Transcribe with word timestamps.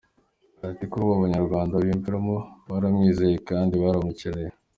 Ati” 0.69 0.83
Kuri 0.89 1.01
ubu 1.03 1.13
Abanyarwanda 1.19 1.73
bamwiyumvamo, 1.77 2.35
baramwizeye, 2.69 3.35
kandi 3.49 3.73
baramukeneye. 3.83 4.51